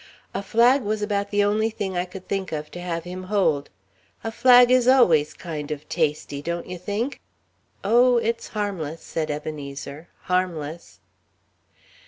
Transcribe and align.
A 0.33 0.41
flag 0.41 0.81
was 0.81 1.03
about 1.03 1.29
the 1.29 1.43
only 1.43 1.69
thing 1.69 1.95
I 1.95 2.05
could 2.05 2.27
think 2.27 2.51
of 2.51 2.71
to 2.71 2.81
have 2.81 3.03
him 3.03 3.25
hold. 3.25 3.69
A 4.23 4.31
flag 4.31 4.71
is 4.71 4.87
always 4.87 5.35
kind 5.35 5.69
of 5.69 5.87
tasty, 5.89 6.41
don't 6.41 6.65
you 6.65 6.79
think?" 6.79 7.21
"Oh, 7.83 8.17
it's 8.17 8.47
harmless," 8.47 9.15
Ebenezer 9.15 10.07
said, 10.07 10.07
"harmless." 10.23 11.01